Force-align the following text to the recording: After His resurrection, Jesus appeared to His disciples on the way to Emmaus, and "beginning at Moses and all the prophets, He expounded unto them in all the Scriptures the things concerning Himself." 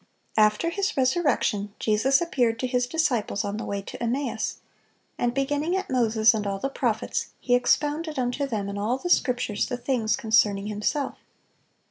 After 0.35 0.71
His 0.71 0.97
resurrection, 0.97 1.75
Jesus 1.77 2.21
appeared 2.21 2.57
to 2.59 2.65
His 2.65 2.87
disciples 2.87 3.45
on 3.45 3.57
the 3.57 3.65
way 3.65 3.83
to 3.83 4.01
Emmaus, 4.01 4.55
and 5.19 5.31
"beginning 5.31 5.77
at 5.77 5.91
Moses 5.91 6.33
and 6.33 6.47
all 6.47 6.57
the 6.57 6.69
prophets, 6.69 7.27
He 7.39 7.53
expounded 7.53 8.17
unto 8.17 8.47
them 8.47 8.67
in 8.67 8.79
all 8.79 8.97
the 8.97 9.11
Scriptures 9.11 9.67
the 9.67 9.77
things 9.77 10.15
concerning 10.15 10.65
Himself." 10.65 11.19